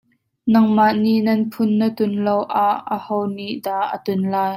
Nangmah 0.51 0.91
nih 1.01 1.19
nan 1.25 1.41
phun 1.51 1.69
na 1.79 1.87
tun 1.97 2.13
loah 2.25 2.73
aho 2.95 3.19
nih 3.35 3.53
dah 3.65 3.83
a 3.95 3.97
tun 4.05 4.21
lai. 4.33 4.49